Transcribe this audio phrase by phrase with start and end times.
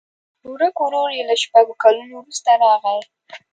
[0.51, 2.99] ورک ورور یې له شپږو کلونو وروسته راغی.